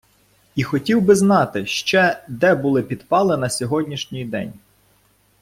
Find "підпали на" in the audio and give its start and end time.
2.83-3.49